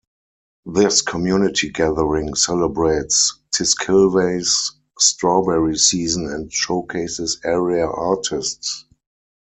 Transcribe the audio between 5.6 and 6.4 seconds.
season